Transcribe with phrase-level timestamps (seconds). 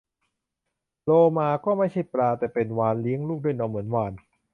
[1.03, 4.13] โลมา ก็ไม่ใช่ปลา แต่เป็นสัตว์เลี้ยงลูกด้วยนมเหมือนวาฬ